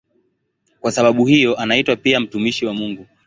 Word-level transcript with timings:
Kwa 0.81 0.91
sababu 0.91 1.25
hiyo 1.25 1.55
anaitwa 1.57 1.95
pia 1.95 2.19
"mtumishi 2.19 2.65
wa 2.65 2.73
Mungu". 2.73 3.05